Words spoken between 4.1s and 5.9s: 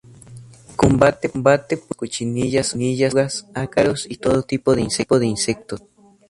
todo tipo de insectos.